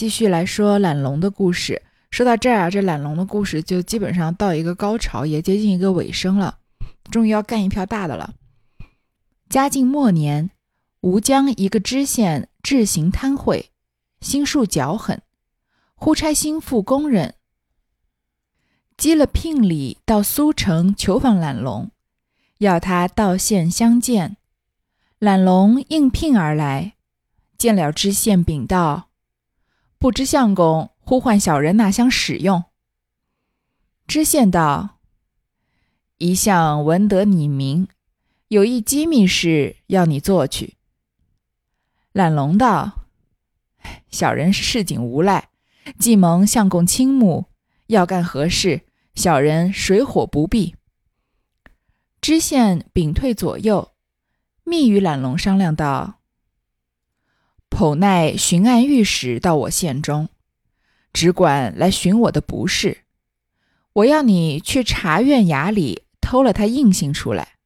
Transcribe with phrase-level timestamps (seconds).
[0.00, 1.82] 继续来说懒龙的故事。
[2.10, 6.56] 说到这儿啊，这懒龙的故事就基本上到一个高潮，也接近一个尾声了。
[7.10, 8.32] 终于要干一票大的了。
[9.50, 10.52] 嘉靖末年，
[11.02, 13.68] 吴江一个知县志行贪贿，
[14.22, 15.20] 心术狡狠，
[15.94, 17.34] 忽差心腹工人
[18.96, 21.90] 积了聘礼到苏城求访懒龙，
[22.56, 24.38] 要他到县相见。
[25.18, 26.94] 懒龙应聘而来，
[27.58, 29.09] 见了知县，禀道。
[30.00, 32.64] 不知相公呼唤小人哪厢使用？
[34.06, 34.96] 知县道
[36.16, 37.86] ：“一向闻得你名，
[38.48, 40.76] 有一机密事要你做去。”
[42.12, 43.02] 懒龙道
[44.10, 45.50] ：“小人是市井无赖，
[45.98, 47.44] 既蒙相公倾慕，
[47.88, 50.76] 要干何事，小人水火不避。”
[52.22, 53.90] 知县屏退左右，
[54.64, 56.19] 密与懒龙商量道。
[57.70, 60.28] 否奈巡按御史到我县中，
[61.14, 63.04] 只管来寻我的不是。
[63.94, 67.56] 我要你去查院衙里偷了他印信出来，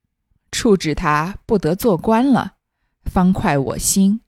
[0.52, 2.55] 处置他不得做官了，
[3.02, 4.20] 方快我心。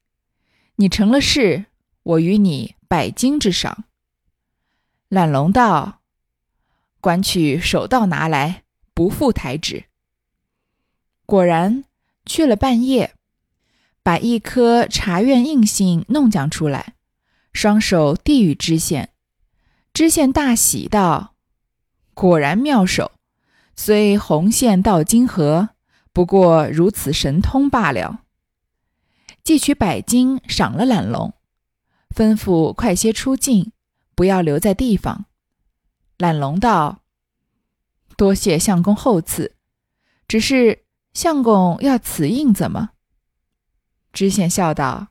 [0.75, 1.67] 你成了事，
[2.03, 3.85] 我与你百金之赏。
[5.09, 6.01] 懒龙道
[7.01, 9.85] ：“官去手到拿来，不负台旨。”
[11.25, 11.85] 果然
[12.25, 13.16] 去了半夜。
[14.07, 16.95] 把一颗茶院印信弄将出来，
[17.53, 19.11] 双手递与知县。
[19.93, 21.35] 知县大喜道
[22.15, 23.11] ：“果然妙手，
[23.75, 25.71] 虽红线到金河，
[26.13, 28.21] 不过如此神通罢了。”
[29.43, 31.35] 即取百金赏了懒龙，
[32.15, 33.73] 吩咐快些出境，
[34.15, 35.25] 不要留在地方。
[36.17, 37.01] 懒龙道
[38.17, 39.57] ：“多谢相公厚赐，
[40.29, 42.91] 只是相公要此印怎么？”
[44.17, 45.09] 知县笑道：“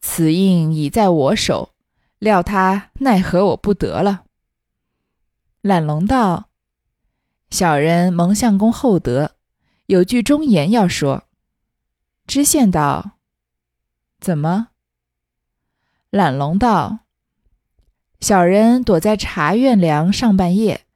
[0.00, 1.74] 此印已在我手，
[2.18, 4.24] 料他奈何我不得了。”
[5.60, 6.48] 懒龙道
[7.50, 9.36] ：“小人蒙相公厚德，
[9.84, 11.24] 有句忠言要说。”
[12.26, 13.18] 知县道
[14.18, 14.68] ：“怎么？”
[16.08, 17.00] 懒龙道
[18.18, 20.86] ：“小人躲在茶院梁上半夜，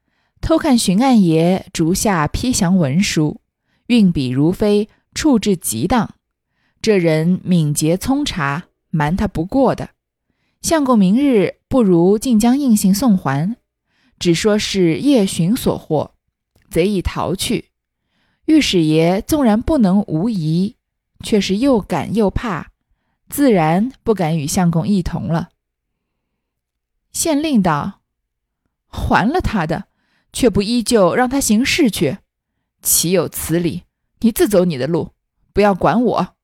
[0.41, 3.43] 偷看巡按爷竹下批降文书，
[3.89, 6.15] 运笔如飞，处置极当。”
[6.83, 9.91] 这人敏捷聪察，瞒他不过的。
[10.61, 13.55] 相公明日不如竟将印信送还，
[14.19, 16.15] 只说是夜巡所获，
[16.69, 17.71] 贼已逃去。
[18.47, 20.75] 御史爷纵然不能无疑，
[21.23, 22.73] 却是又赶又怕，
[23.29, 25.51] 自然不敢与相公一同了。
[27.13, 28.01] 县令道
[28.91, 29.85] ：“还了他的，
[30.33, 32.19] 却不依旧让他行事去，
[32.83, 33.85] 岂有此理？
[34.19, 35.13] 你自走你的路，
[35.53, 36.35] 不要管我。”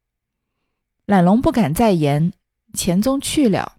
[1.09, 2.35] 懒龙不敢再言，
[2.75, 3.77] 钱宗去了。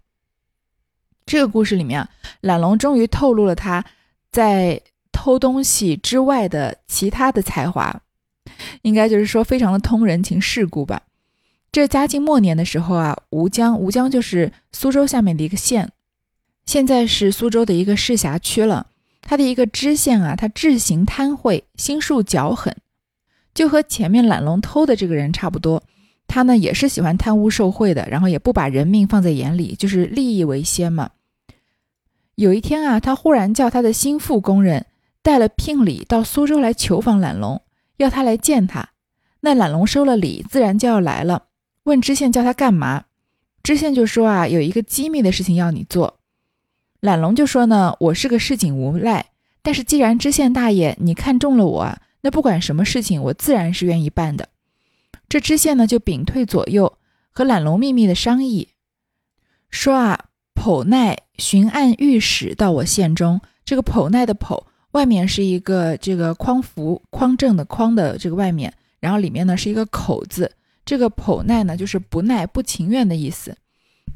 [1.24, 2.10] 这个故事里面啊，
[2.40, 3.84] 懒龙终于透露了他
[4.32, 4.82] 在
[5.12, 8.02] 偷东西之外的其他的才华，
[8.82, 11.02] 应该就是说非常的通人情世故吧。
[11.70, 15.92] 这嘉靖末年的时候啊，吴江，吴江就是苏州下面的一个县，
[16.66, 18.88] 现在是苏州的一个市辖区了。
[19.20, 22.76] 他的一个知县啊，他智行贪贿，心术狡狠，
[23.54, 25.84] 就和前面懒龙偷的这个人差不多。
[26.30, 31.10] 他呢也是喜欢贪污受贿的，然后也不把人命放在眼里，就是利益为先嘛。
[32.36, 34.86] 有一天啊，他忽然叫他的心腹工人
[35.22, 37.60] 带了聘礼到苏州来求访懒龙，
[37.96, 38.90] 要他来见他。
[39.40, 41.46] 那懒龙收了礼，自然就要来了。
[41.82, 43.06] 问知县叫他干嘛？
[43.64, 46.18] 知县就说啊，有一个机密的事情要你做。
[47.00, 49.26] 懒龙就说呢，我是个市井无赖，
[49.62, 54.48] 但是既然知县大爷你看中了我，那不管什么事情，我自然是愿意办的。
[55.30, 56.98] 这知县呢，就屏退左右，
[57.30, 58.70] 和懒龙秘密的商议，
[59.70, 60.24] 说啊，
[60.56, 70.50] 剖奈巡按御史到我县中，这个剖奈的剖外面是一个这个匡扶匡正的匡的这个外面，然后里面呢是一个口字，
[70.84, 73.56] 这个剖奈呢就是不耐不情愿的意思，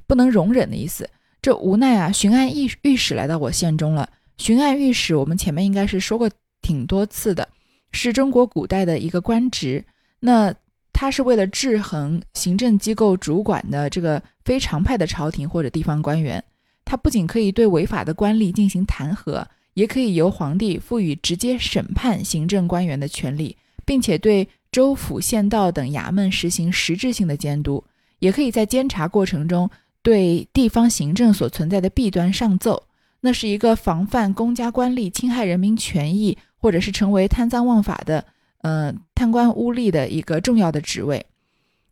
[0.08, 1.08] 不能容忍的意思。
[1.40, 4.10] 这无奈啊，巡按御御史来到我县中了。
[4.36, 6.28] 巡按御史，我们前面应该是说过
[6.60, 7.48] 挺多次的，
[7.92, 9.84] 是中国古代的一个官职。
[10.18, 10.52] 那
[10.94, 16.42] 他是为了制衡行政机构主管的这个非常派的朝廷或者地方官员，
[16.84, 19.44] 他不仅可以对违法的官吏进行弹劾，
[19.74, 27.84] 也可以由皇帝赋予直接审判行政官员的权利，并且对州府县道等衙门实行实质性的监督，
[28.20, 29.68] 也可以在监察过程中
[30.00, 32.84] 对地方行政所存在的弊端上奏。
[33.20, 38.24] 那是一个防范公家官吏侵害人民权益，或者是成为贪赃枉法的。
[38.64, 41.26] 呃，贪官污吏的一个重要的职位，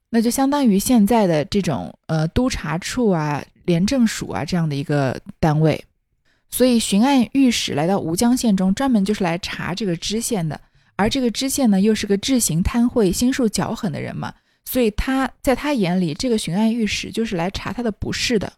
[0.08, 5.84] 那就相当于现在的这种呃督察处啊，廉政署啊这样的一个单位。
[6.48, 10.58] 所以巡按御史来到吴江县中，专门就是来查这个知县的。
[10.96, 14.32] 而这个知县呢，又是个智行贪贿、心术较狠的人嘛，
[14.64, 18.50] 所以他在他眼里，这个巡按御史就是来查他的不是的。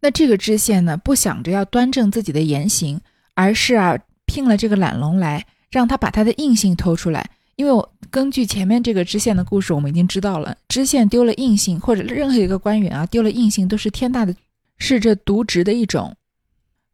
[0.00, 2.98] 那这个知县呢，不想着要端正自己的言行，
[3.34, 7.30] 而是啊，聘了这个懒龙来，让他把他的印信偷出来。
[7.56, 14.34] 因为我根据前面这个知县的故事，我们已经知道了，知县丢了印信，或者任何一个官员啊丢了印信，都是天大的，
[14.76, 16.14] 是这渎职的一种。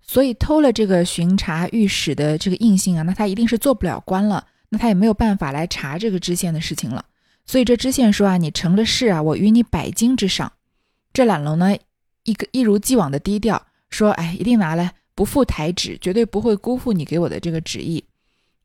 [0.01, 7.05] 所以偷了这个巡查御史的这个印信啊，那他一定是做不了官了，那他也没有办法来查这个知县的事情了。
[7.45, 10.53] 所以这知县说啊，你成了事啊，我与你百金之赏。
[11.13, 11.77] 这懒龙呢，
[12.23, 18.05] 一个一如既往的低调，说哎，一定拿来，不负台旨，绝对不会辜负你给我的这个旨意。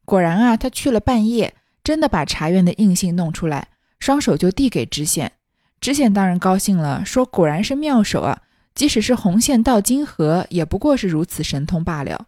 [0.07, 1.53] 果然啊，他去了半夜。
[1.83, 5.31] 真的把茶院的印信弄出来，双手就递给知县。
[5.79, 8.41] 知县当然高兴了，说：“果然是妙手啊！
[8.75, 12.25] 即使是红线到金河，也不过是如此神通罢了。”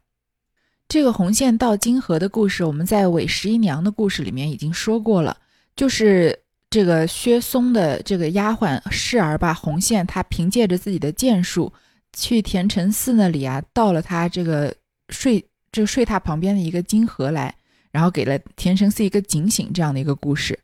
[0.87, 5.35] 这个红线到金河的故事，我们在韦十一娘的故事里面已经说过了，
[5.75, 6.39] 就是
[6.69, 11.73] 这个薛松的这个丫鬟侍儿吧红线，她凭借着自己的剑术，
[12.13, 14.73] 去田承嗣那里啊，到了他这个
[15.09, 17.53] 睡这个睡榻旁边的一个金河来。
[17.91, 20.59] 然后给了田承嗣一个警醒，这样的一个故事。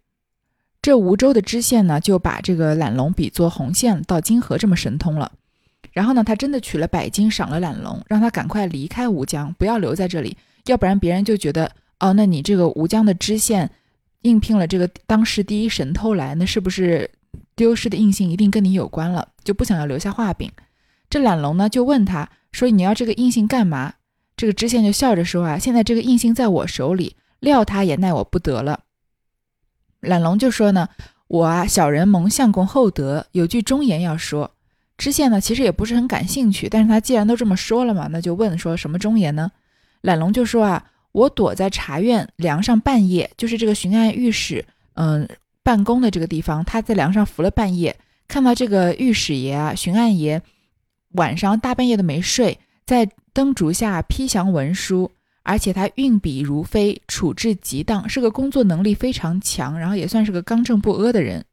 [0.81, 5.31] 这吴州的知县呢，就把这个懒龙比作红线到金河这么神通了。
[5.91, 13.71] 然后呢，他真的取了百金赏了懒龙，让他赶快离开吴江，不要留在这里，要不然别人就觉得哦，那你这个吴江的知县
[14.21, 17.09] 应聘了这个当时第一神偷来，那是不是
[17.55, 19.27] 丢失的印信一定跟你有关了？
[19.43, 20.51] 就不想要留下画饼。
[21.09, 23.93] 这懒龙呢，就问他说：“你要这个印信干嘛？”
[24.37, 28.81] 这个知县就笑着说：“啊，现在这个印信在我手里，料他也奈我不得了。”
[30.01, 30.89] 懒龙就说：“呢，
[31.27, 34.51] 我啊，小人蒙相公厚德，有句忠言要说。”
[34.97, 39.51] 知县呢，其实也不是很感兴趣，但是他既然都这么说了嘛，那就问说什么忠言呢？
[40.01, 45.27] 懒龙就说：“啊，我躲在茶院梁上半夜，就是这个巡按御史嗯
[45.63, 47.95] 办公的这个地方，他在梁上伏了半夜，
[48.27, 50.41] 看到这个御史爷啊、巡按爷
[51.13, 55.11] 晚上大半夜的没睡，在。”灯烛下批详文书，
[55.43, 61.43] 而且他运笔如飞，处置极当，是个工作能力非常强，然后也算是个刚正不阿的人。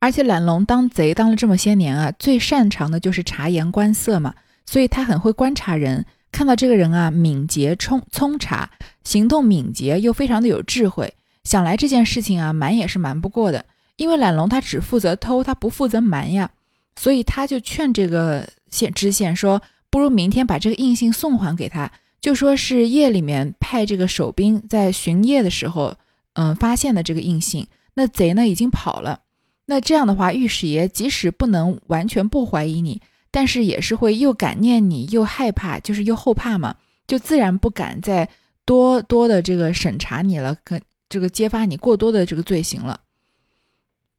[0.00, 4.34] 而且懒龙当贼当了这么些年啊，最擅长的就是察言观色嘛，
[4.66, 8.68] 所以他很会观察人，看到这个人啊敏捷聪聪察，
[9.04, 11.14] 行动敏捷又非常的有智慧，
[11.44, 13.64] 想来这件事情啊瞒也是瞒不过的，
[13.94, 16.50] 因为懒龙他只负责偷，他不负责瞒呀，
[16.96, 19.62] 所以他就劝这个县知县说。
[19.90, 21.90] 不如明天把这个印信送还给他，
[22.20, 25.96] 就说是夜里面派这个守兵在巡夜的时候，
[26.34, 27.66] 嗯，发现的这个印信。
[27.94, 29.20] 那贼呢已经跑了。
[29.66, 33.00] 那这样的话，御史爷即使不能完全不怀疑你，
[33.30, 36.76] 但是也是会又感念你，又害怕，就是又后怕嘛，
[37.06, 38.28] 就自然不敢再
[38.66, 43.00] 多多的这个审查你了，可这个揭发你过多的这个罪行了。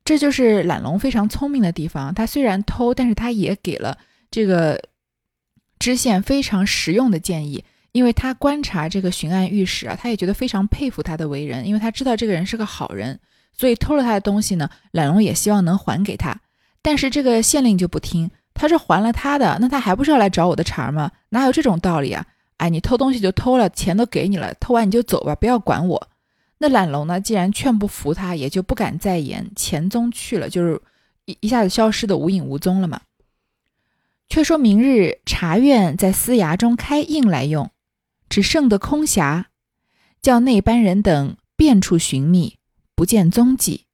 [0.04, 2.13] 这就是懒龙非常聪明的地方。
[2.13, 3.98] 他虽然偷，但是他也给了
[4.31, 4.81] 这个。
[5.79, 13.19] 知县非常实用的建议，因为他观察这个巡按御史啊，他也觉得非常佩服他的为人，因为他知道这个人是个好人，
[13.57, 16.39] 所以偷了他的东西呢，懒龙也希望能还给他。
[16.81, 21.11] 但是这个县令就不听，他是还了他的，那他还不是要来找我的茬吗？
[21.29, 22.25] 哪有这种道理啊？
[22.57, 26.09] 哎，你偷东西就偷了，钱都给你了，偷完你就走吧，不要管我。
[26.57, 30.81] 那懒龙呢，既然劝不服他，也就不敢再言，钱踪去了，就是
[31.24, 33.00] 一一下子消失的无影无踪了嘛。
[34.29, 37.71] 却说明日茶院在司衙中开印来用，
[38.29, 39.45] 只剩得空匣，
[40.21, 42.59] 叫那班人等遍处寻觅，
[42.93, 43.88] 不见踪迹。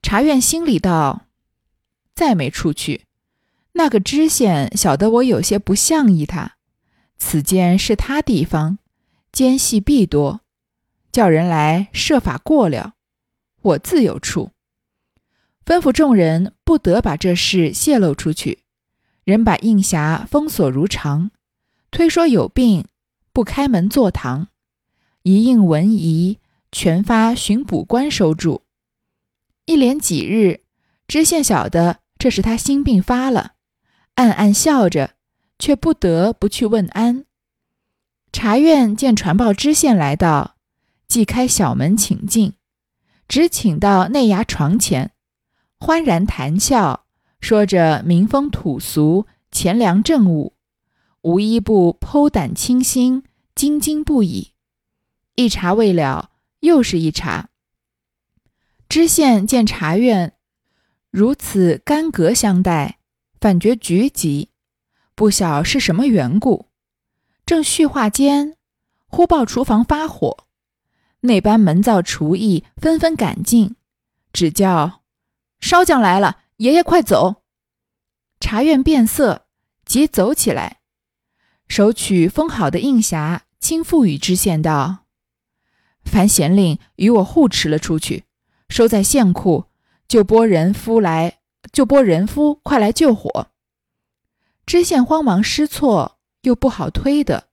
[0.00, 1.26] 茶院心里道：
[2.14, 3.04] 再没出去，
[3.72, 6.56] 那个知县晓得我有些不像意他，
[7.18, 8.78] 此间是他地方，
[9.30, 10.40] 奸细必多，
[11.12, 12.94] 叫人来设法过了，
[13.60, 14.52] 我自有处。
[15.66, 18.60] 吩咐众人不得把这事泄露出去。
[19.28, 21.30] 人把印匣封锁如常，
[21.90, 22.86] 推说有病，
[23.30, 24.48] 不开门坐堂。
[25.22, 26.38] 一应文仪，
[26.72, 28.62] 全发巡捕官收住。
[29.66, 30.62] 一连几日，
[31.06, 33.52] 知县晓得这是他心病发了，
[34.14, 35.10] 暗暗笑着，
[35.58, 37.26] 却不得不去问安。
[38.32, 40.56] 茶院见传报知县来到，
[41.06, 42.54] 即开小门请进，
[43.28, 45.12] 只请到内衙床前，
[45.78, 47.04] 欢然谈笑。
[47.40, 50.54] 说着民风土俗、钱粮政务，
[51.22, 54.52] 无一不剖胆倾心、津津不已。
[55.36, 56.30] 一茶未了，
[56.60, 57.48] 又是一茶。
[58.88, 60.34] 知县见茶院
[61.10, 62.98] 如此干戈相待，
[63.40, 64.50] 反觉局急，
[65.14, 66.66] 不晓是什么缘故。
[67.46, 68.56] 正叙话间，
[69.06, 70.44] 忽报厨房发火，
[71.20, 73.76] 那班门灶厨艺纷纷赶进，
[74.32, 75.02] 只叫
[75.60, 77.44] 烧匠来了，爷爷快走！
[78.40, 79.46] 茶院变色，
[79.84, 80.80] 即走起来，
[81.68, 85.06] 手取封好的印匣，轻付与知县道
[86.04, 88.24] ：“凡贤令与我护持了出去，
[88.68, 89.66] 收在县库，
[90.08, 91.38] 就拨人夫来，
[91.72, 93.52] 就拨人夫快来救火。”
[94.66, 97.50] 知县慌忙失措，又不好推的，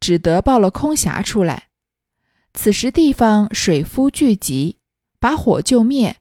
[0.00, 1.68] 只得抱了空匣出来。
[2.54, 4.80] 此时地方水夫聚集，
[5.20, 6.16] 把火救灭，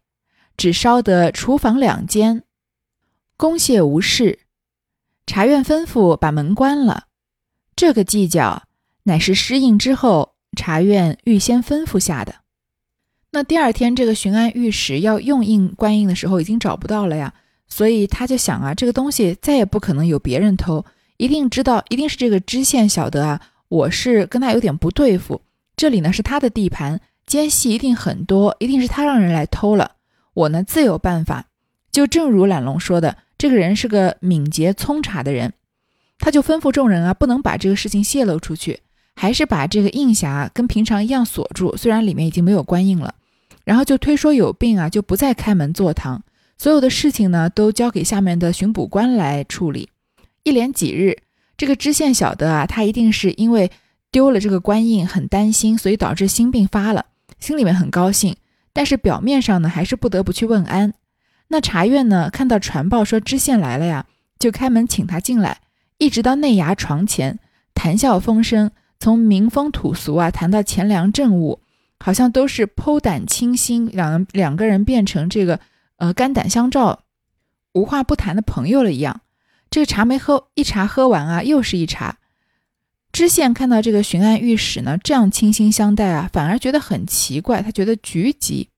[0.58, 2.44] 只烧得厨房两间。
[3.38, 4.40] 公谢无事，
[5.26, 7.06] 茶院吩咐把门关了。
[7.76, 8.64] 这个计较
[9.04, 12.36] 乃是失印之后，茶院预先吩咐下的。
[13.32, 17.34] 那第二天，这个巡按御史要用印官印的时候，已经找不到了呀，
[17.68, 20.86] 所以他就想啊，这个东西再也不可能有别人偷，
[21.18, 25.42] 一定知道，一定是这个知县晓得啊，我是跟他有点不对付，
[25.78, 29.96] 这里呢是他的地盘，奸细一定很多，一定是他让人来偷了，
[30.34, 31.46] 我呢自有办法。
[31.92, 33.18] 就正如懒龙说的。
[33.38, 35.54] 这个人是个敏捷聪察的人，
[36.20, 38.82] 他就吩咐众人啊，不能把这个事情泄露出去，
[39.16, 43.16] 还是把这个印匣跟平常一样锁住，虽然里面已经没有官印了。
[43.64, 46.22] 然后就推说有病啊，就不再开门坐堂，
[46.56, 49.90] 所有的事情呢都交给下面的巡捕官来处理。
[50.44, 51.18] 一连几日，
[51.58, 53.72] 这个知县晓得啊，他一定是因为
[54.12, 57.08] 丢了这个官印，很担心，所以导致心病发了，
[57.40, 58.36] 心里面很高兴，
[58.74, 60.94] 但是表面上呢，还是不得不去问安。
[61.50, 62.30] 那茶院呢？
[62.30, 64.06] 看到传报说知县来了呀，
[64.40, 65.60] 就开门请他进来，
[65.98, 67.40] 一直到内衙床前，
[67.74, 71.60] 谈笑风生，从民风土俗啊谈到钱粮政务，
[72.00, 75.60] 好像都是剖胆倾心，两两个人变成这个
[75.98, 77.02] 呃肝胆相照、
[77.74, 79.20] 无话不谈的朋友了一样。
[79.70, 82.20] 这个茶没喝一茶喝完啊，又是一茶。
[83.12, 88.70] 知县看到这个巡按御史呢这样倾心相待啊，反而觉得很奇怪，他觉得局急。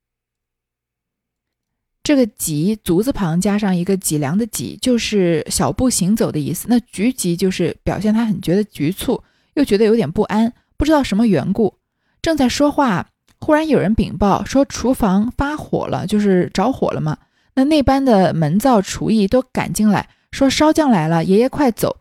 [2.04, 6.68] 这个“急”足字旁加上一个脊梁的“脊”，就是小步行走的意思。
[6.70, 9.24] 那“局急”就是表现他很觉得局促，
[9.54, 11.75] 又觉得有点不安，不知道什么缘故。
[12.22, 13.08] 正在说话，
[13.40, 17.18] 忽然有人禀报说厨房发火了，就是着火了嘛。
[17.56, 21.96] 那那班的门灶厨艺都赶进来，说烧匠来了，爷爷快走。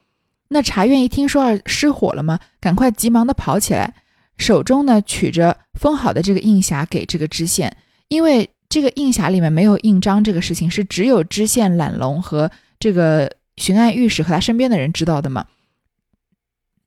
[0.52, 3.94] 那茶院一听说失火了嘛，赶快急忙的跑起来，
[4.38, 7.76] 手中呢取着封好的这个印匣给这个知县，
[8.08, 8.50] 因为。
[8.72, 15.44] 这个印匣里面没有印章，这个事情是只有知县懒龙和这个巡按御史和他身边的人知道的嘛？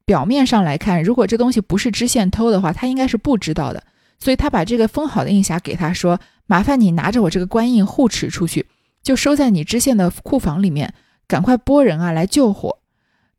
[0.03, 3.83] 表面上来看，如果这东西不是知县偷的话，他应该是不知道的。
[4.17, 6.19] 所以他把这个封好的印匣给他说
[6.49, 8.65] ：“麻烦你拿着我这个官印护持出去，
[9.03, 10.91] 就收在你知县的库房里面，
[11.27, 12.79] 赶快拨人啊来救火。”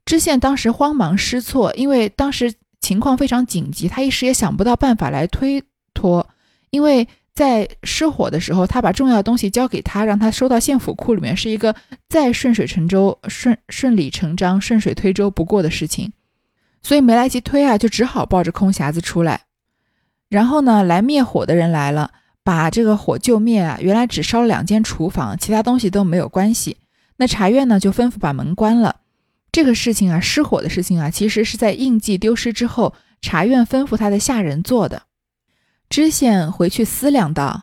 [0.07, 6.27] 知县当时慌忙失措，因为当时情况非常紧急，他一时也想不到办法来推脱，
[6.71, 7.07] 因为。
[7.37, 11.77] 在失火的时候，他把重要东西交给他，让他收到县府库里面，是一个
[12.09, 16.15] 再顺水成舟、顺顺理成章、顺水推舟不过的事情，
[16.81, 19.43] 所以没来及推啊，就只好抱着空匣子出来。
[20.31, 22.11] 然后呢，来灭火的人来了，
[22.43, 23.77] 把这个火救灭啊。
[23.83, 26.79] 原来只烧了两间厨房，其他东西都没有关系。
[27.19, 28.97] 那茶院呢，就吩咐把门关了。
[29.57, 35.05] 这个事情啊，失火的事情啊，其实是在印记丢失之后，茶院吩咐他的下人做的。
[35.89, 37.63] 知县回去思量道：“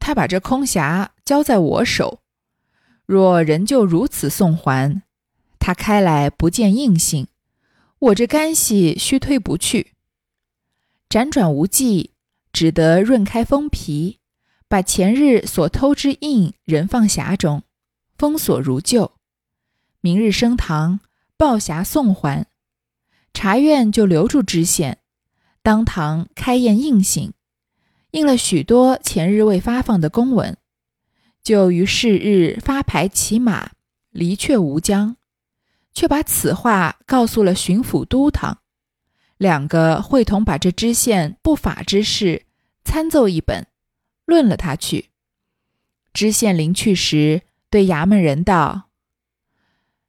[0.00, 2.22] 他把这空匣交在我手，
[3.04, 5.02] 若仍旧如此送还，
[5.58, 7.26] 他开来不见印信，
[7.98, 9.92] 我这干系须推不去。
[11.10, 12.12] 辗转无计，
[12.50, 14.20] 只得润开封皮，
[14.66, 17.64] 把前日所偷之印仍放匣中，
[18.16, 19.17] 封锁如旧。
[20.00, 21.00] 明日升堂
[21.36, 22.46] 报匣送还，
[23.32, 24.98] 查院就留住知县。”
[25.60, 27.34] 当堂开宴应行，
[28.12, 30.56] 印了许多前日未发放的公文，
[31.42, 33.72] 就于是日发牌骑马
[34.10, 35.16] 离却吴江，
[35.92, 38.60] 却把此话告诉了巡抚都堂，
[39.36, 42.46] 两个会同把这知县不法之事
[42.82, 43.66] 参奏一本，
[44.24, 45.10] 论了他去。
[46.14, 48.87] 知县临去时，对衙门人道：“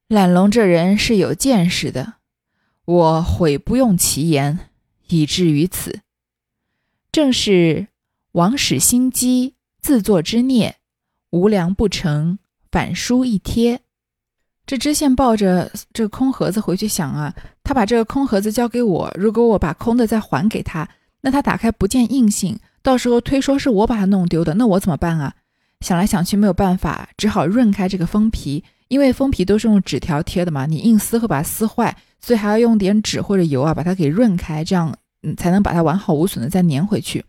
[0.09, 2.15] 懒龙这人是有见识的，
[2.83, 4.57] 我悔不用其言。”
[5.09, 6.01] 以至于此，
[7.11, 7.87] 正是
[8.31, 10.77] 王使心机，自作之孽，
[11.29, 12.39] 无良不成，
[12.71, 13.81] 反书一贴。
[14.65, 20.89] 这知县抱着这空盒子回去想啊，他把这个空盒子交给我，如果我把空的再还给他，
[21.21, 25.35] 那他打开不见印信，到时候推说是我把它弄丢的，那我怎么办啊？
[25.81, 34.93] 想来想去没有办法，只好润开这个封皮，因为封皮都是用纸条贴的嘛，你硬撕会把它撕坏，所以还要用点纸或者油啊把它给润开，这样
[35.23, 37.23] 嗯才能把它完好无损的再粘回去。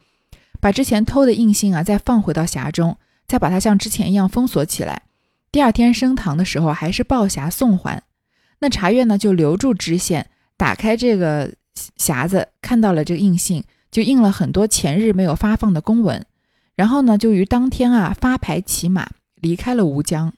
[0.59, 5.03] 把之前偷的印信啊再放回到匣中，再把它像之前一样封锁起来。
[5.53, 8.03] 第二天升堂的时候还是报匣送还。
[8.59, 11.53] 那查阅呢就留住知县，打开这个
[11.99, 16.25] 匣子，看到了这个印信，就印了很多前日没有发放的公文。
[16.75, 20.33] 然后呢就于当天啊发牌骑马离开了吴江。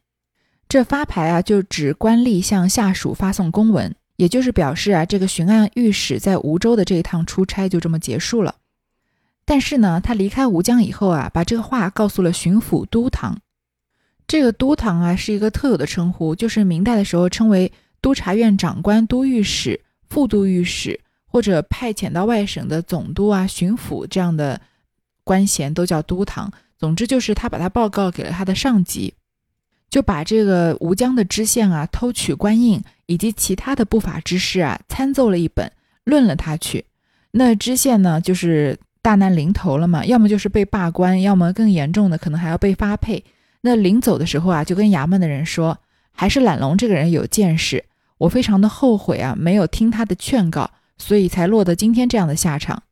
[0.73, 8.55] 这发牌啊，就指官吏向下属发送公文，也就是表示啊，这个巡按御史在梧州的这一趟出差就这么结束了。
[9.45, 13.39] 但是呢，他离开吴江以后啊，把这个话告诉了巡抚都堂。
[14.27, 24.59] 这个都堂啊，是一个特有的称呼，就是明代的时候称为督察院长官、都御史、副都御史，或者派遣到外省的总督啊、巡抚这样的
[25.23, 26.51] 官衔都叫都堂。
[26.79, 29.13] 总之就是他把他报告给了他的上级。
[29.93, 35.71] 就把这个吴江的知县啊偷取官印以及其他的不法之事啊参奏了一本，
[36.05, 36.87] 论了他去。
[37.33, 43.23] 那知县呢就是大难临头了嘛，要么就是被罢官，要么更严重的可能还要被发配。
[43.61, 45.77] 那临走的时候啊，就跟衙门的人说，
[46.11, 47.85] 还是懒龙这个人有见识，
[48.17, 52.83] 我非常的后悔啊，没有听他的劝告，所以才落得今天这样的下场。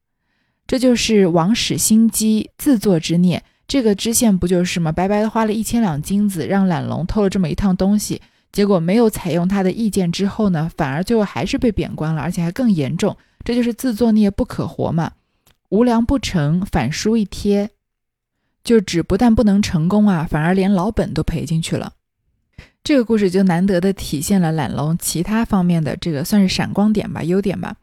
[0.66, 3.42] 这就是王使心机，自作之孽。
[3.70, 4.90] 这个知县不就是吗？
[4.90, 13.16] 白白的花了一千两金子，让懒龙偷了这么一趟东西，结果没有采用他的意见之后呢，反而最后还是被贬官了，而且还更严重。
[13.44, 15.12] 这就是自作孽不可活嘛！
[15.68, 17.70] 无良不成，反书一贴，
[18.64, 21.92] 就只不但不能成功啊，反而连老本都赔进去了。
[22.82, 27.76] 这个故事就难得的体现了懒龙其他方面的这个算是闪光点吧，优点吧。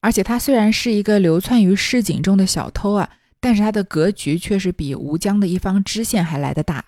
[0.00, 3.08] 而且他虽然是一个流窜于市井中的小偷啊。
[3.42, 6.84] 但是他的格局却是比吴江的一方知县还来得大，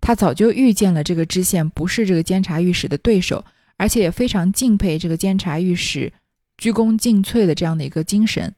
[0.00, 3.44] 他早就预见了这个知县不是这个监察御史的对手，
[3.76, 6.12] 而且也非常敬佩这个监察御史
[6.58, 8.52] 鞠躬尽瘁的这样的一个精神。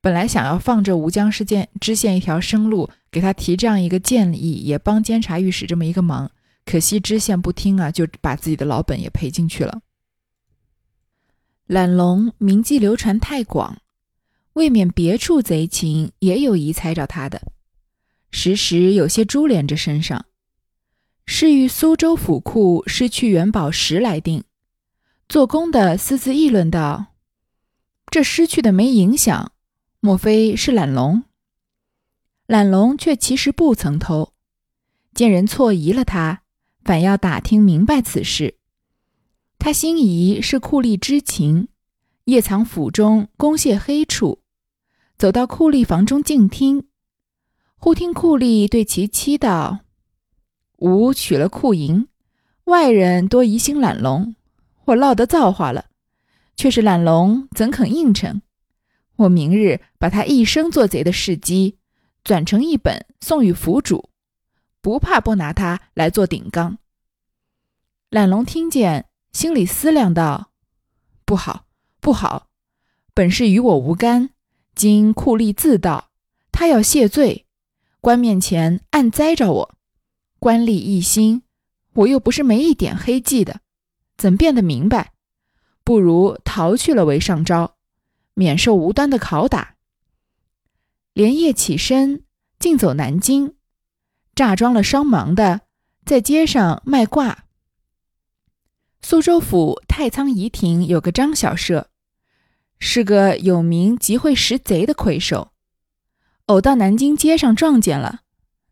[0.00, 6.28] 本来想要放这吴江事件知县一条生路，给他提这样一个建议，也帮监察御史这么一个忙，
[6.66, 9.80] 可惜知县不听啊，就把自己的老本也赔进去了。
[11.68, 13.78] 懒龙名迹流传太广。
[14.54, 17.52] 未免别处贼情也有疑猜着他的，
[18.30, 20.26] 时时有些株连着身上。
[21.26, 24.44] 是与苏州府库失去元宝石来定。
[25.28, 27.06] 做工的私自议论道
[28.10, 29.52] ：“这失去的没影响，
[30.00, 31.24] 莫非是懒龙？
[32.46, 34.34] 懒龙却其实不曾偷。
[35.14, 36.42] 见人错疑了他，
[36.84, 38.58] 反要打听明白此事。
[39.58, 41.68] 他心疑是酷吏知情，
[42.26, 44.42] 夜藏府中攻泄黑处。”
[45.24, 46.86] 走到库吏房中静听，
[47.78, 49.78] 忽听库吏对其妻道
[50.76, 52.08] ：“吾娶了库银，
[52.64, 54.36] 外人多疑心懒龙，
[54.84, 55.86] 我落得造化了。
[56.56, 58.42] 却是懒龙怎肯应承？
[59.16, 61.78] 我明日把他一生做贼的事迹
[62.22, 64.10] 转成一本，送与府主，
[64.82, 66.76] 不怕不拿他来做顶缸。”
[68.12, 70.50] 懒龙听见，心里思量道
[71.24, 71.64] ：“不好，
[72.02, 72.48] 不好，
[73.14, 74.28] 本是与我无干。”
[74.74, 76.10] 今酷吏自道，
[76.50, 77.46] 他要谢罪，
[78.00, 79.74] 官面前暗栽着我，
[80.38, 81.42] 官吏一心，
[81.94, 83.60] 我又不是没一点黑迹的，
[84.16, 85.12] 怎变得明白？
[85.84, 87.76] 不如逃去了为上招，
[88.34, 89.76] 免受无端的拷打。
[91.12, 92.24] 连夜起身，
[92.58, 93.54] 径走南京，
[94.34, 95.60] 诈装了双盲的，
[96.04, 97.44] 在街上卖卦。
[99.00, 101.90] 苏州府太仓仪亭有个张小舍。
[102.86, 105.52] 是个有名极会识贼的魁首，
[106.46, 108.20] 偶到南京街上撞见了，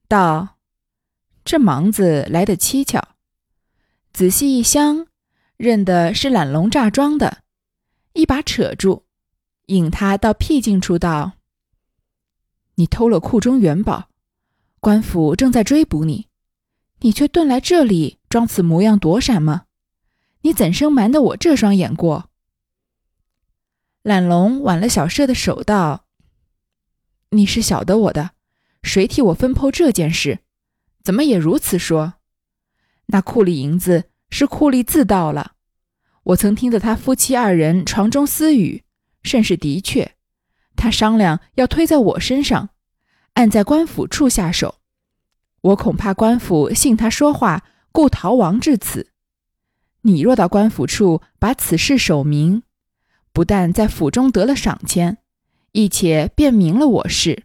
[0.07, 0.59] 道
[1.47, 3.17] ：“这盲子来得蹊跷。”
[4.13, 5.07] 仔细一相，
[5.57, 7.39] 认得是懒龙诈装的，
[8.13, 9.05] 一把扯住，
[9.69, 11.33] 引他到僻静处道
[12.77, 14.11] ：“你偷了库中元宝，
[14.79, 16.29] 官府正在追捕你，
[17.01, 19.65] 你却遁来这里装此模样躲闪吗？
[20.43, 22.29] 你怎生瞒得我这双眼过？”
[24.03, 26.07] 懒龙挽了小舍的手，道
[27.31, 28.33] ：“你是晓得我的，
[28.83, 30.41] 谁替我分剖这件事？
[31.05, 32.15] 怎么也如此说？
[33.07, 35.53] 那库里银子是库里自盗了。
[36.25, 38.83] 我曾听得他夫妻二人床中私语，
[39.23, 40.17] 甚是的确。
[40.75, 42.71] 他商量要推在我身上，
[43.35, 44.81] 按在官府处下手。
[45.61, 49.13] 我恐怕官府信他说话，故逃亡至此。
[50.01, 52.65] 你若到官府处把此事守明。”
[53.33, 55.19] 不但在府中得了赏钱，
[55.73, 57.45] 亦且便明了我事，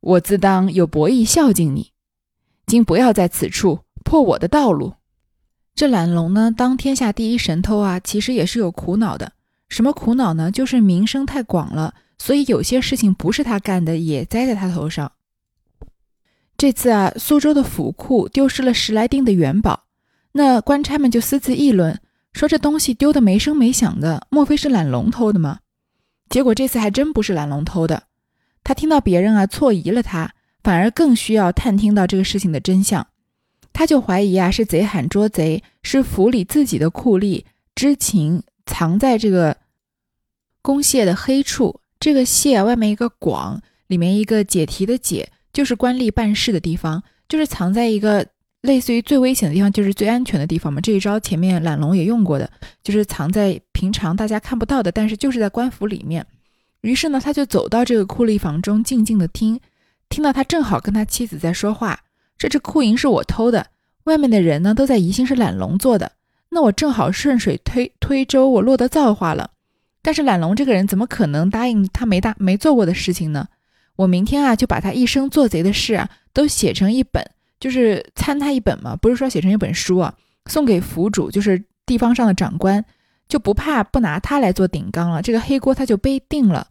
[0.00, 1.92] 我自当有博义孝敬你。
[2.66, 4.94] 今不要在此处破我的道路。
[5.74, 9.32] 这懒龙呢，当天下第一神偷啊，其实也是有苦恼的。
[9.68, 10.50] 什么苦恼呢？
[10.50, 15.12] 就是名声太广了，所以有些事情不是他干的，也栽在他头上。
[16.56, 19.84] 这次啊，苏州的府库丢失了十来锭的元宝，
[20.32, 22.00] 那官差们就私自议论，
[22.32, 25.60] 说这东西丢的没声没响的，莫非是懒龙偷的吗？
[26.28, 28.04] 结果这次还真不是懒龙偷的，
[28.62, 33.06] 他听到别人啊错疑了他，反而更需要探听到这个事情的真相。
[33.72, 39.56] 他就怀疑啊，是贼喊捉贼，是府里自己的酷吏知情藏在这个
[40.60, 41.80] 公廨的黑处。
[42.00, 48.26] 这个廨外面一个广，里面一个解题的解，就是官吏办事的地方，就是藏在一个
[48.68, 50.78] 类似于最危险的地方，就是最安全的地方嘛。
[50.78, 52.48] 这一招前面懒龙也用过的，
[52.82, 56.26] 就是藏在平常大家看不到的，但是就是在官府里面。
[56.82, 59.58] 于是呢，他就走到这个酷吏房中，静静的听，
[60.10, 61.98] 听到他正好跟他妻子在说话。
[62.36, 63.68] 这只库银是我偷的，
[64.04, 66.12] 外面的人呢都在疑心是懒龙做的，
[66.50, 69.50] 那我正好顺水推推舟，我落得造化了。
[70.02, 73.48] 但是懒龙这个人怎么可能答应他没大没做过的事情呢？
[73.96, 77.24] 我明天啊就把他一生做贼的事啊都写成一本，
[77.60, 80.14] 就是参他一本嘛，不是说写成一本书啊，
[80.46, 82.84] 送给府主，就是地方上的长官，
[83.28, 86.68] 就不怕不拿他来做顶缸了，这个黑锅他就背定了。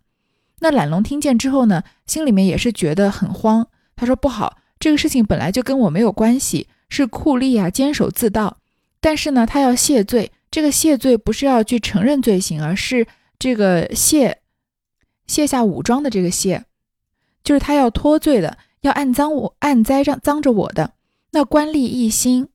[0.60, 4.58] 那懒龙听见之后呢，心里面也是觉得很慌，他说不好。
[4.80, 8.58] 这个事情本来就跟我没有关系，是库吏啊监守自盗。
[9.00, 13.06] 但是呢，他要谢罪，这个谢罪不是要去承认罪行，而是
[13.38, 14.40] 这个卸
[15.28, 16.64] 卸下武装的这个卸，
[17.44, 20.92] 就是他要脱罪的，要暗赃我暗栽着赃着我的。
[21.32, 22.48] 那官吏一心，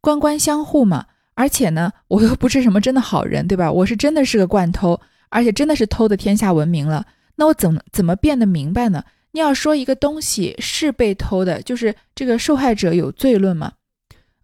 [0.00, 1.06] 官官相护嘛。
[1.34, 3.72] 而且呢，我又不是什么真的好人，对吧？
[3.72, 7.06] 我是真的是个惯偷，而且真的是偷的天下闻名了。
[7.36, 9.02] 那我怎么怎么变得明白呢？
[9.32, 13.72] 你要说一个东西是被偷的，就是这个受害者有罪论吗？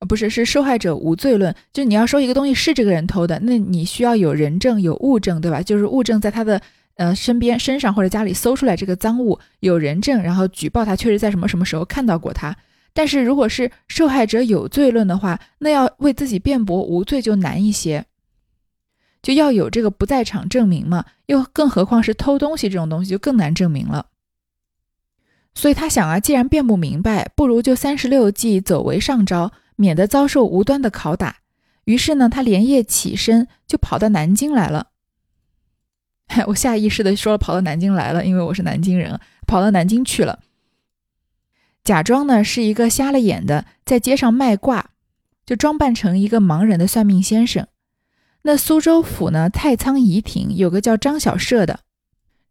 [0.08, 1.54] 不是，是受害者无罪论。
[1.72, 5.60] 就你要说一个东西是这个人偷的，那你需要有人证、有物证，对吧？
[5.60, 6.60] 就是物证在他的
[6.96, 12.56] 呃身边、身上或者家里搜出来这个赃物，有人证，然后举报他确实在什么什么时候看到过他。
[12.92, 18.06] 但是如果是受害者有罪论的话，那要为自己辩驳无罪就难一些，
[19.22, 21.04] 就要有这个不在场证明嘛。
[21.26, 24.06] 又更何况是偷东西这种东西，就更难证明了。
[25.54, 31.36] 所以他想啊，既然辩不明白，不如就三十六计，走为上招，免得遭受无端的拷打。
[31.84, 34.88] 于是呢，他连夜起身，就跑到南京来了。
[36.46, 40.40] 我下意识的说了跑到南京来了，因为我是南京人，跑到南京去了。
[41.84, 44.90] 假装呢是一个瞎了眼的，在街上卖卦，
[45.46, 47.66] 就装扮成一个盲人的算命先生。
[48.42, 51.80] 那苏州府呢，太仓仪亭有个叫张小舍的。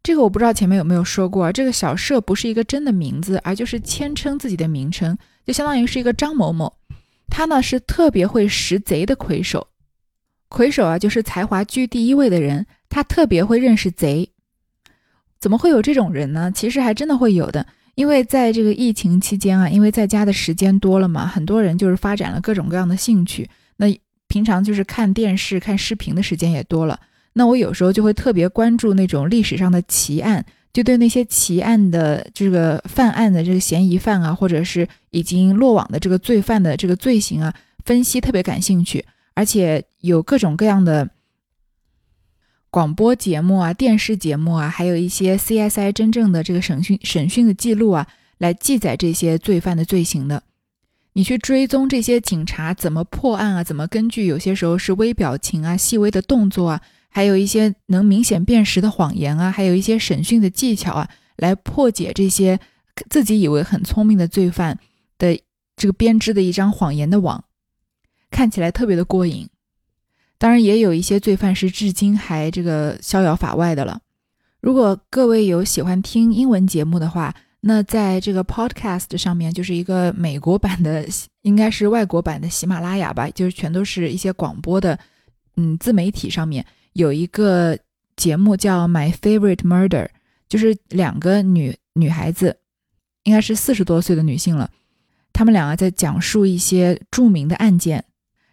[0.02, 6.72] 这个我不知道前面有没有说过，这个小舍不是一个真的名字，而就是谦称自己的名称，就相当于是一个张某某。
[7.28, 9.66] 他呢是特别会识贼的魁首，
[10.48, 14.30] 魁首啊就是才华居第一位的人，他特别会认识贼。
[15.38, 16.50] 怎么会有这种人呢？
[16.50, 23.86] 其实还真的会有的，因为在这个疫情期间啊，因为在家的时间多了嘛，很多人就是发展了各种各样的兴趣，那
[24.28, 26.98] 平常就是看电视、看视频的时间也多了。
[27.34, 41.08] 那我有时候就会特别关注那种历史上的奇案，就对那些奇案的这个犯案的这个嫌疑犯啊，或者是已经落网的这个罪犯的这个罪行啊，分析特别感兴趣，而且有各种各样的
[42.76, 50.42] 广播节目啊、电视节目啊，还有一些 CSI 真正的这个审讯审讯的记录啊，来记载这些罪犯的罪行的。
[51.14, 56.82] 你去追踪这些警察怎么破案啊，怎么根据有些时候是微表情啊、细微的动作啊。
[57.08, 62.60] 还有一些能明显辨识的谎言啊，还有一些审讯的技巧啊，来破解这些
[63.08, 64.78] 自己以为很聪明的罪犯
[65.16, 65.40] 的
[65.76, 67.42] 这个编织的一张谎言的网，
[68.30, 69.48] 看起来特别的过瘾。
[70.38, 74.00] 当然，也有一些罪犯是至今还这个逍遥法外的了。
[74.60, 81.06] 如果各位有喜欢听英文节目的话，那在这个 Podcast 上面就是一个美国版的，
[81.42, 84.98] 应该是外国版的喜马拉雅吧，就是全都是一些广播的，
[85.56, 86.64] 嗯，自媒体上面。
[86.92, 87.78] 有一个
[88.16, 90.04] 节目叫《My Favorite Murder》，
[90.48, 92.56] 就是两个女女孩子，
[93.24, 94.70] 应该是四十多岁的女性了。
[95.32, 98.04] 她们两个在讲述一些著名的案件。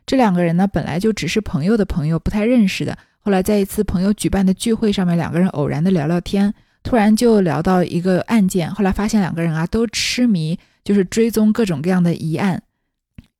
[0.05, 2.97] 这两个人呢，本来就只是朋友的朋友，不太认识的。
[3.19, 8.69] 后来在一次朋友举办的聚会上面，两个人偶然的聊聊天，突然就聊到一个案件。
[8.73, 12.61] 后来发现两个人啊，都痴迷，就是追踪各种各样的疑案。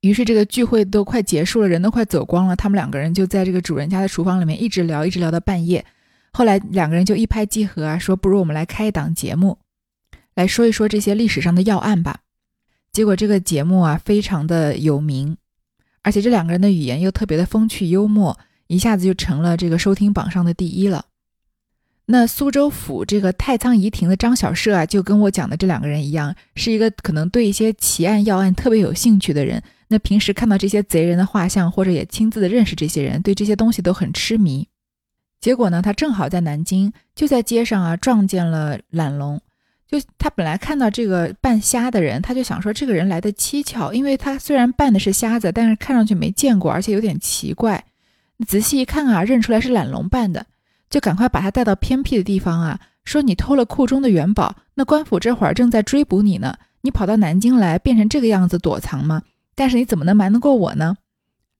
[0.00, 2.56] 于是这个聚会都快结束了，人都快走光了。
[2.56, 5.84] 他们两个人就在这个主人家的厨房里面一直聊，一直聊到半夜。
[6.32, 9.58] 后来两个人就一拍即合啊，说不如我们来开一档节目，
[10.34, 12.20] 来说一说这些历史上的要案吧。
[12.90, 15.36] 结果这个节目啊非常的有名，
[16.04, 18.38] 而且这两个人的语言又特别的风趣幽默，
[18.68, 21.06] 一下子就成了这个收听榜上的第一了。
[22.06, 29.62] 那苏州府这个太仓仪亭的张小舍啊，就跟我讲的这两个人一样，是一个可能对一些奇案要案特别有兴趣的人。
[29.88, 34.68] 那平时看到这些贼人的画像，或者也亲自的认识这些人，对这些东西都很痴迷。
[35.40, 39.40] 结果呢，他正好在南京，就在街上啊撞见了懒龙。
[39.94, 47.84] 就他本来看到这个扮瞎的人，他就想说这个人来的蹊跷，因为他虽然扮的是瞎子，但是看上去没见过，而且有点奇怪。
[48.44, 50.46] 仔细一看啊，认出来是懒龙扮的。
[50.90, 52.80] 就赶快把他带到偏僻的地方啊！
[53.04, 56.56] 说你偷了库中的元宝，那官府这会儿正在追捕你呢。
[56.82, 59.22] 你跑到南京来，变成这个样子躲藏吗？
[59.54, 60.96] 但是你怎么能瞒得过我呢？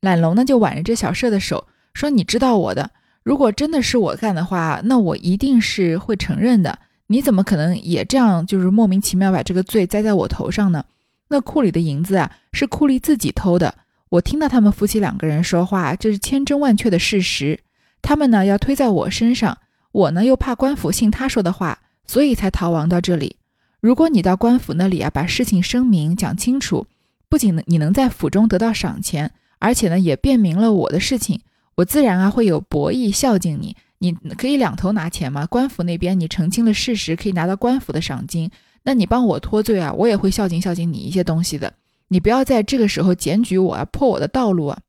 [0.00, 2.90] 懒龙呢就挽着这小舍的手说：“你知道我的，
[3.22, 6.78] 如果真的是我干的话，那我一定是会承认的。
[7.14, 10.84] 你怎么可能也这样，就是莫名其妙把这个罪栽在我头上呢？
[11.28, 13.72] 那库里的银子啊，是库里自己偷的。
[14.08, 17.60] 我听到他们夫妻两个人说话，这是千真万确的事实。”
[18.02, 19.58] 他们呢要推在我身上，
[19.92, 23.36] 我呢又怕官府信他说的话，所以才逃亡到这里。
[23.78, 26.88] 如果你到官府那里啊，把事情声明讲清楚，
[27.28, 31.42] 不仅能你能在府中得到赏钱，而且呢也辨明了我的事情，
[31.76, 33.76] 我自然啊会有博弈孝敬你。
[34.12, 38.50] 你可以两头拿钱嘛，官府那边你澄清了事实，可以拿到官府的赏金，
[38.82, 41.74] 那你帮我脱罪啊，我也会孝敬孝敬你一些东西的。
[42.08, 44.80] 你不要在这个时候检举我啊，破我的道路啊。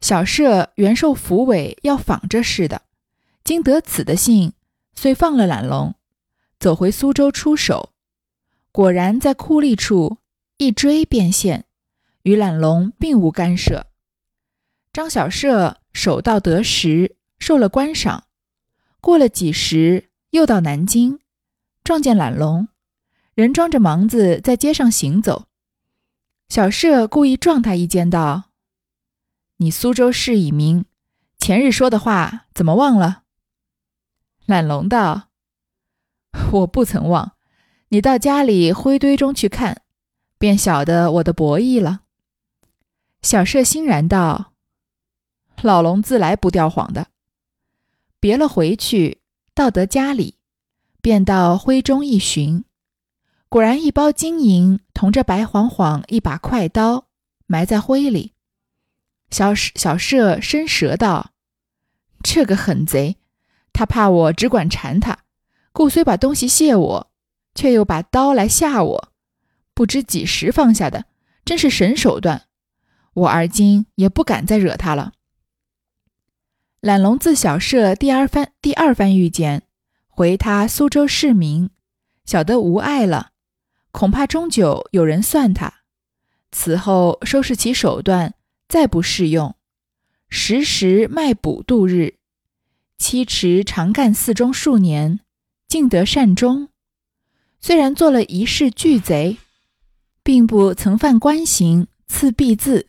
[0.00, 2.82] 小舍原受府委要访这事的，
[3.44, 4.52] 经得此的信，
[4.94, 5.94] 遂放了懒龙，
[6.58, 7.90] 走回苏州出手。
[8.72, 10.18] 果然在库吏处
[10.56, 11.66] 一追便现，
[12.22, 13.86] 与懒龙并无干涉。
[14.92, 18.28] 张小舍守到得时，受了官赏。
[19.00, 21.18] 过了几时，又到南京，
[21.82, 22.68] 撞见懒龙，
[23.34, 25.46] 人装着盲子在街上行走。
[26.48, 28.44] 小舍故意撞他一肩，道。
[29.56, 30.84] 你苏州市已明，
[31.36, 33.24] 前日说的话怎么忘了？
[34.46, 35.30] 懒龙道
[36.52, 37.32] ：“我不曾忘，
[37.88, 39.82] 你到家里灰堆中去看，
[40.38, 42.02] 便晓得我的博弈了。”
[43.22, 44.52] 小舍欣然道
[45.60, 47.08] ：“老龙自来不掉谎的。”
[48.22, 49.18] 别了回去，
[49.52, 50.36] 到得家里，
[51.00, 52.64] 便到灰中一寻，
[53.48, 57.08] 果然一包金银同着白晃晃一把快刀
[57.48, 58.34] 埋在灰里。
[59.28, 61.32] 小小舍伸舌道
[62.22, 63.16] ：“这个狠贼，
[63.72, 65.24] 他怕我只管缠他，
[65.72, 67.10] 故虽把东西谢我，
[67.56, 69.12] 却又把刀来吓我，
[69.74, 71.06] 不知几时放下的，
[71.44, 72.44] 真是神手段。
[73.14, 75.14] 我而今也不敢再惹他了。”
[76.82, 79.62] 懒龙自小舍第二番第二番遇见，
[80.08, 81.70] 回他苏州市民，
[82.24, 83.30] 晓得无碍了，
[83.92, 85.74] 恐怕终久有人算他，
[86.50, 88.34] 此后收拾其手段。
[88.68, 89.54] 再不适用，
[90.28, 92.16] 时时卖卜度日，
[92.98, 95.20] 七持长干寺中数年，
[95.68, 96.68] 竟得善终。
[97.60, 99.36] 虽然做了一世巨贼，
[100.24, 102.88] 并不曾犯官刑，赐币字。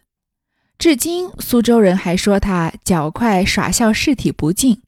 [0.84, 4.82] 至今苏州人还说他脚快耍笑，事体不敬。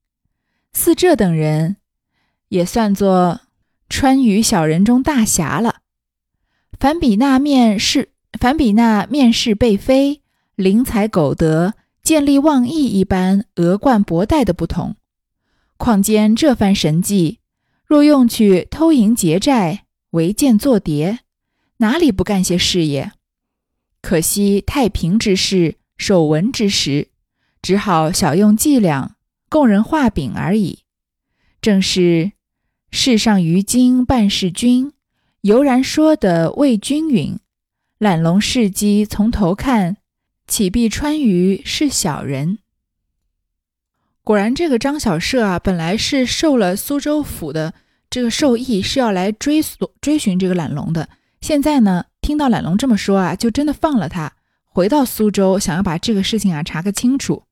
[0.74, 1.78] 似这等人，
[2.50, 3.40] 也算作
[3.88, 5.78] 川渝小人中大侠了。
[6.78, 10.22] 反比那面试，反比那面试被飞。
[10.56, 14.98] 灵才苟得、见利忘义一般额冠博带的不同，
[15.78, 17.40] 况兼这番神迹，
[17.86, 21.20] 若用去偷营劫寨、围建作谍，
[21.78, 23.14] 哪里不干些事业？
[24.02, 27.10] 可惜太平之事、守文之时，
[27.62, 29.16] 只好小用伎俩，
[29.50, 30.80] 供人画饼而已。
[31.62, 32.32] 正是
[32.92, 34.94] 世上于今办事君，
[35.42, 37.40] 犹然说的魏均匀。
[37.98, 39.98] 懒龙事迹从头看。
[40.48, 42.60] 岂必川渝是小人。
[44.24, 47.74] 果然，这个张小舍啊，本来是受了苏州府的
[48.12, 51.10] 这个授意，是要来追索追寻这个懒龙的。
[51.42, 54.34] 现在呢，听到懒龙这么说啊，就真的放了他，
[54.76, 57.44] 回到苏州，想要把这个事情啊查个清楚。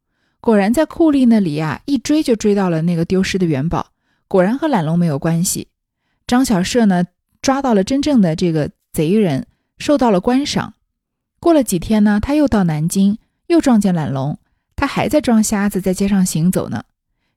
[0.42, 3.92] 果然，在库吏那里啊，一追就追到了那个丢失的元宝，
[4.28, 5.70] 果然和懒龙没有关系。
[6.28, 7.06] 张小舍呢，
[7.42, 10.74] 抓到了真正的这个贼人，受到了观赏。
[11.40, 14.38] 过了几天呢，他又到南京，又撞见懒龙，
[14.76, 16.84] 他还在装瞎子，在街上行走呢。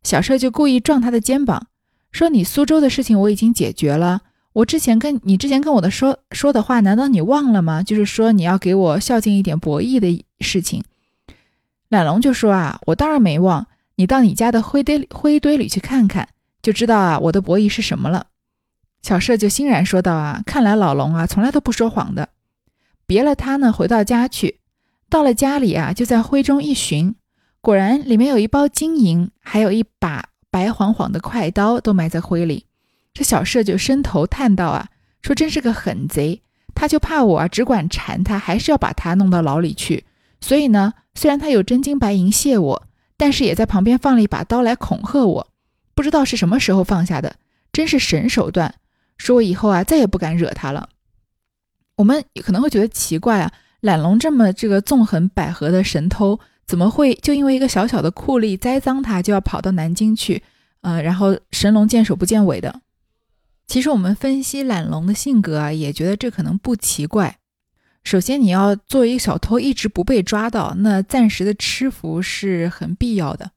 [0.03, 1.69] 小舍就故意撞他的肩膀，
[2.11, 4.23] 说：“你苏州的事情我已经解决了，
[4.57, 7.83] 我之前跟你之前跟我的说说的话，难道你忘了吗？
[7.83, 10.83] 就是说你要给我孝敬一点博弈的事情。”
[11.91, 13.67] 懒龙就说：“啊，我当然没忘，
[13.97, 16.31] 你到你家的灰堆灰堆里去看看，
[16.63, 18.29] 就知道啊我的博弈是什么了。”
[19.03, 22.31] 小舍就欣然说道：“啊，看来老龙啊从来都不说谎的。”
[23.07, 24.61] 别了他呢，回到家去，
[25.11, 27.15] 到了家里啊，就在灰中一寻，
[27.61, 32.65] 果然里面有一包金银，还有一把白晃晃的快刀，都埋在灰里。
[33.17, 34.89] 这小舍就伸头探道啊，
[35.23, 36.43] 说真是个狠贼，
[36.75, 40.05] 他就怕我啊，只管缠他，还是要把他弄到牢里去。
[40.43, 45.49] 所以呢，虽然他有真金白银谢我，但是也在旁边放了一把刀来恐吓我，
[45.95, 47.37] 不知道是什么时候放下的，
[47.73, 48.75] 真是神手段。
[49.17, 50.91] 说我以后啊，再也不敢惹他了。
[51.97, 53.51] 我们可能会觉得奇怪啊，
[53.81, 60.43] 懒龙这么这个纵横捭阖的神偷，怎么会就因为一个小小的酷吏栽赃他，就要跑到南京去？
[60.83, 62.83] 呃，然后神龙见首不见尾的。
[63.67, 67.39] 其实我们分析懒龙的性格啊，也觉得这可能不奇怪。
[68.05, 73.51] 首先，你要作为一个小偷一直不被抓到，那暂时的吃服是很必要的。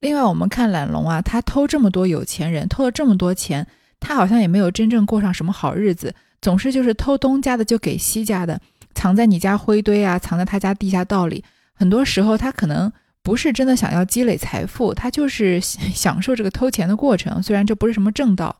[0.00, 3.66] 另外，我们看懒龙啊，他偷这么多有钱人，偷了这么多钱，
[4.00, 8.58] 他好像也没有真正过上什么好日子，总是就是偷东家的就给西家的，
[8.94, 11.44] 藏在你家灰堆啊，藏在他家地下道里。
[11.74, 12.90] 很多时候，他可能
[13.22, 17.42] 不是真的想要积累财富，他就是享受这个偷钱的过程。
[17.42, 18.56] 虽然这不是什么正道。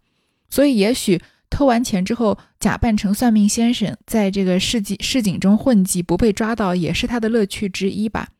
[0.50, 8.30] 所以，也许偷完钱之后，假扮成算命先生，在这个市井市井中混迹，不被抓到，也是他的乐趣之一吧。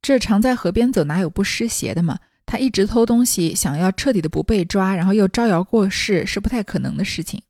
[0.00, 2.18] 这常在河边走，哪有不湿鞋的嘛？
[2.46, 7.42] 他一直偷东西，想要彻底的不被抓，然后又招摇过市，是不太可能的事情。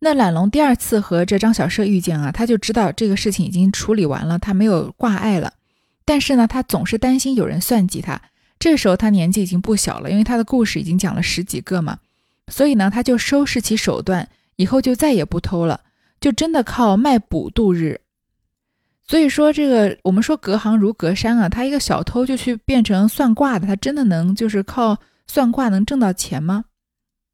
[0.00, 5.54] 那懒龙第二次和这张小舍遇见啊，他就知道这个事情已经处理完了，他没有挂碍了。
[6.04, 8.20] 但是呢，他总是担心有人算计他。
[8.58, 11.98] 这时候他年纪已经不小了，因为他的故事已经讲了十几个嘛。
[12.50, 15.80] 所以呢，他就收拾起手段，以后就再也不偷了，
[16.20, 18.00] 就真的靠卖卜度日。
[19.06, 26.64] 所以说，这个我们说隔行如隔山啊，他一个小偷就去变成算卦的，他真的能就是靠算卦能挣到钱吗？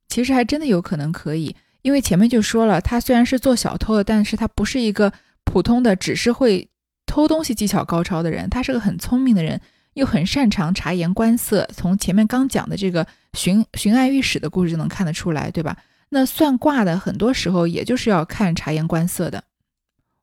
[0.08, 5.12] 其实还真的有可能可以，因为前面就说了，他虽然是做小偷的，但是他不是一个
[5.44, 6.68] 普通的只是会
[7.06, 9.60] 偷东西技巧高超的人，他是个很聪明的人。
[9.94, 15.78] 又很擅长察言观色，从前面刚讲的这个寻寻爱御史的故事就能看得出来，对吧？
[16.10, 19.44] 那算卦的很多时候也就是要看察言观色的。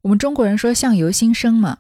[0.04, 1.80] 我们中国人说相由心生嘛，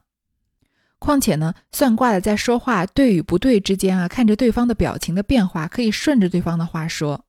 [0.97, 7.25] 况且呢，算卦的在说话对与不对之间啊，看着对方的表情的变化，可以顺着对方的话说，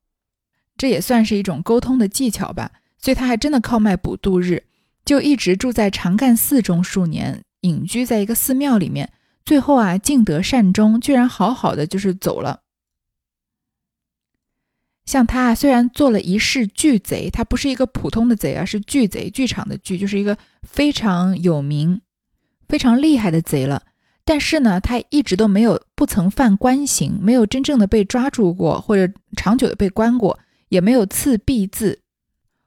[0.75, 2.71] 这也算是一种沟通的技巧吧。
[2.97, 4.63] 所以他还真的靠卖卜度日，
[5.05, 9.11] 就一直住在长干寺中数年，隐居在一个寺庙里面。
[9.45, 12.60] 最后啊，尽得善终，居然好好的就是走了。
[15.11, 21.99] 像他啊，虽然做了一世巨贼，他不是一个普通的贼啊，是巨贼，剧场的剧，就是一个非常有名、
[22.69, 23.83] 非常厉害的贼了。
[24.23, 31.99] 但是呢，他一直都没有不曾犯官刑，没有真正的被抓住过，或者长久的被关过，也没有刺毙字。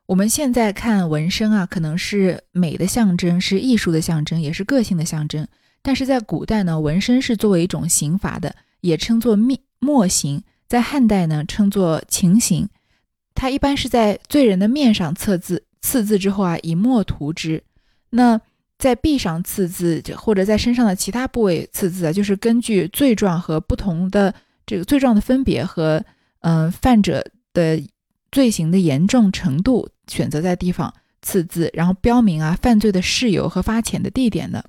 [0.05, 5.49] 我们现在看纹身啊，可能是美的象征，是艺术的象征，也是个性的象征。
[5.81, 10.43] 但是在古代呢，纹身是作为一种刑罚的，也称作密墨刑。
[10.69, 12.69] 在汉代呢，称作情刑。
[13.35, 17.63] 它一般是在罪人的面上刺字，刺字之后啊，以墨涂之。
[18.11, 18.41] 那
[18.79, 24.35] 在臂上刺字，或者在身上的其他部位刺字啊，就是根据罪状和不同的
[24.67, 26.05] 这个罪状的分别和
[26.41, 27.83] 嗯犯者的
[28.31, 34.65] 罪行的严重程度，选择在地方刺字，然后标明啊犯罪的事由和发遣的地点的。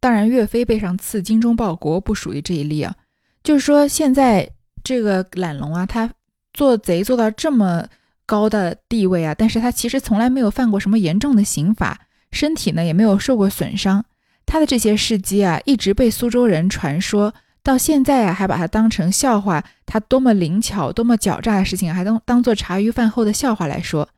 [0.00, 2.96] 当然，岳飞背上刺精忠报国不属于这一例啊。
[3.42, 4.50] 就是说，现在
[4.84, 6.10] 这个懒龙啊，他
[6.52, 7.86] 做贼做到这么
[8.26, 14.04] 高的地位啊，但是他其实从来没有犯过什么严重的刑法，身体呢也没有受过损伤。
[14.44, 19.64] 他的这些事迹啊，一直被苏州人传说，到现在啊，还把他当成笑话。
[19.86, 24.08] 他多么灵巧、多么狡诈的事情，还当当做茶余饭后的笑话来说。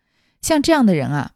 [0.40, 1.33] 像这样的人啊，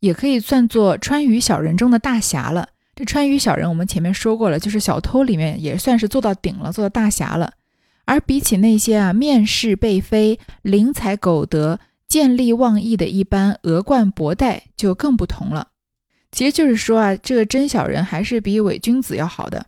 [0.00, 2.68] 也可以算作川渝小人中的大侠了。
[2.94, 7.52] 这川渝小人，我们前面说过了，就是小偷里面也算是做到顶了，做到大侠了。
[8.10, 15.68] 而比起那些啊面试被非、灵才苟得、见利忘义的一般额冠博带，就更不同了。
[16.32, 19.66] 其实就是说啊，这个真小人还是比伪君子要好的。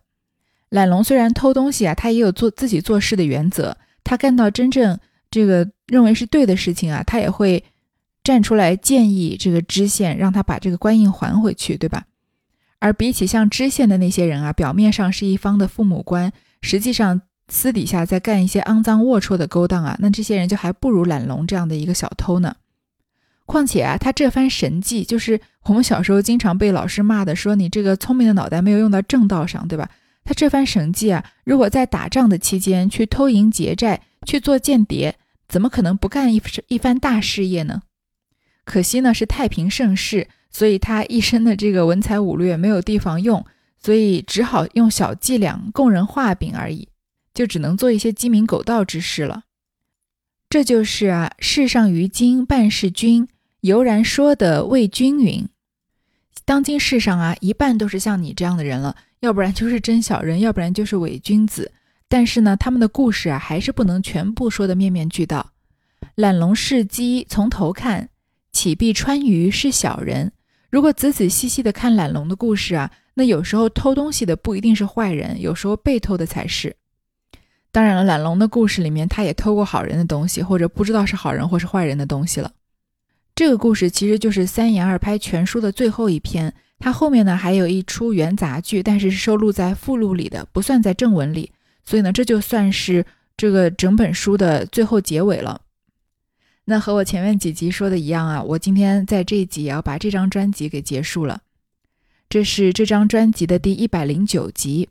[0.70, 3.76] 懒龙虽然偷东西啊，他也有做自己做事的原则。
[4.03, 4.99] 他干到真正
[5.30, 7.62] 这个认为是对的事情啊，他也会
[8.24, 12.07] 站出来建议这个知县，让他把这个官印还回去，对吧？
[12.80, 17.22] 而比起像知县的那些人啊，表面上是一方的父母官，实际上
[17.53, 22.57] 私底下在干一些肮脏龌龊的勾当啊，那这些人就还不如懒龙这样的一个小偷呢。
[23.44, 29.90] 况且啊，他这番神计，就是我们小时候经常被老师骂的，说你这个聪明的脑袋没有用到正道上，对吧？
[30.24, 35.14] 他这番神计啊，如果在打仗的期间去偷营劫寨，去做间谍，
[35.46, 37.82] 怎么可能不干一一番大事业呢？
[38.64, 40.28] 可惜呢，是太平盛世。
[40.50, 43.44] 所以他一身的这个文才武略没有地方用，
[43.78, 46.88] 所以只好用小伎俩供人画饼而已，
[47.35, 49.45] 就只能做一些鸡鸣狗盗之事了。
[50.51, 53.28] 这就是啊，世上于今半是君，
[53.62, 55.49] 悠然说的魏君云。
[56.45, 61.72] 当今世上啊，一半都是像你这样的人了，要不然就是真小人，要不然就是伪君子。
[62.09, 65.53] 但是呢，他们的故事啊，还是不能全部说的面面俱到。
[66.16, 68.11] 懒龙是鸡从头看，
[68.53, 70.33] 启必川渝是小人。
[70.68, 76.76] 如果仔仔细细的看懒龙的故事啊，那有时候偷东西的不一定是坏人，有时候被偷的才是。
[77.73, 82.53] 当然了，懒龙的故事里面，他也偷过好人的东西，或者不知道是好人或是坏人的东西了。
[83.35, 91.51] 这个故事其实就是三言二拍全书的最后一篇，它后面呢还有一出元杂剧，但是是收录在附录里的，不算在正文里。
[91.83, 93.07] 所以呢，这就算是
[93.39, 95.62] 这个整本书的最后结尾了。
[96.66, 101.41] 那和我前面几集说的一样啊，我今天在这一集也要把这张专辑给结束了。
[102.29, 104.91] 这是这张专辑的第一百零九集。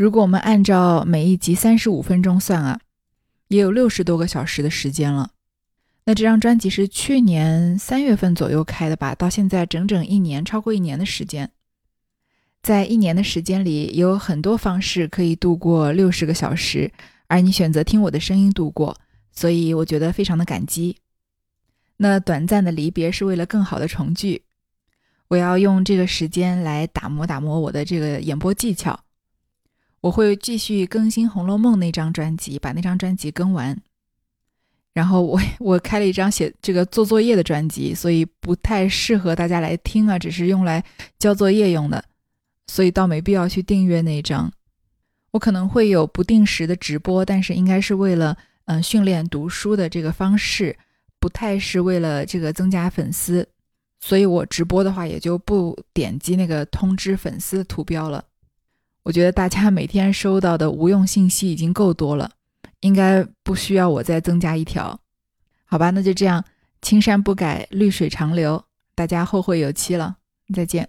[0.00, 2.80] 如果我们按照每一集三十五分钟算啊，
[3.48, 5.32] 也有六十多个小时的时间了。
[6.04, 9.14] 那这张专辑是去年三月份左右开的吧？
[9.14, 11.50] 到现在整整一年，超过一年的时间。
[12.62, 16.90] 在一年的时间里，有很多方式可以度过六十个小时，
[17.26, 18.96] 而你选择听我的声音度过，
[19.30, 20.96] 所以我觉得非常的感激。
[21.98, 24.44] 那短暂的离别是为了更好的重聚，
[25.28, 28.98] 我要用这个时间来打磨打磨我的这个演播技巧。
[30.00, 33.76] 我会继续更新《红楼梦》那张专辑，把那张专辑更完。
[34.92, 40.82] 然后我 我开了一张写这个做作业的专辑，所以不太适合大家来听啊，只是用来
[41.18, 42.02] 交作业用的，
[42.66, 44.50] 所以倒没必要去订阅那张。
[45.32, 50.76] 我可能会有不定时的直播，但是应该是为了嗯训练读书的这个方式，
[51.20, 53.46] 不太是为了这个增加粉丝，
[54.00, 58.24] 所以我直播的话也就不点击那个通知粉丝图标了。
[59.02, 62.30] 我觉得大家每天收到的无用信息已经够多了，
[62.80, 65.00] 应该不需要我再增加一条，
[65.64, 65.90] 好吧？
[65.90, 66.44] 那就这样，
[66.82, 68.62] 青山不改，绿水长流，
[68.94, 70.18] 大家后会有期了，
[70.54, 70.88] 再见。